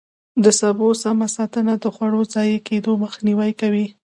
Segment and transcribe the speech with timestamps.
[0.43, 3.87] د سبو سمه ساتنه د خوړو ضایع کېدو مخنیوی کوي.